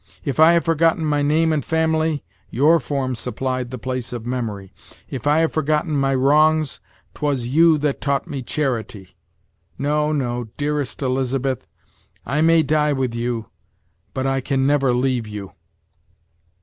[0.25, 4.73] If I have forgotten my name and family, your form supplied the place of memory.
[5.11, 6.79] If I have forgotten my wrongs,
[7.13, 9.15] 'twas you that taught me charity.
[9.77, 11.67] No no dearest Elizabeth,
[12.25, 13.49] I may die with you,
[14.15, 15.51] but I can never leave you!"